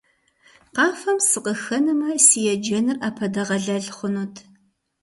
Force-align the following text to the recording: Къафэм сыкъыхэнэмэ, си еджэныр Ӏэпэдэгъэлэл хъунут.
Къафэм 0.75 1.17
сыкъыхэнэмэ, 1.29 2.09
си 2.25 2.41
еджэныр 2.53 2.97
Ӏэпэдэгъэлэл 3.01 3.85
хъунут. 3.95 4.35